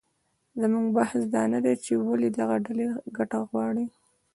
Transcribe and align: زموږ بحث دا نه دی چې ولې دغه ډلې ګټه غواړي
زموږ 0.61 0.85
بحث 0.97 1.21
دا 1.33 1.43
نه 1.53 1.59
دی 1.65 1.73
چې 1.83 1.91
ولې 2.07 2.29
دغه 2.39 2.55
ډلې 2.65 2.85
ګټه 3.17 3.39
غواړي 3.49 3.85